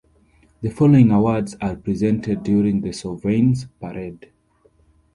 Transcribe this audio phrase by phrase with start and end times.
[0.61, 4.31] The following awards are presented during the Sovereign's Parade.